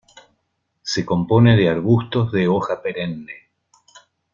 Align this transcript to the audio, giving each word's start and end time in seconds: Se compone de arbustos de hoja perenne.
Se 0.81 1.05
compone 1.05 1.55
de 1.55 1.69
arbustos 1.69 2.31
de 2.31 2.47
hoja 2.47 2.81
perenne. 2.81 3.51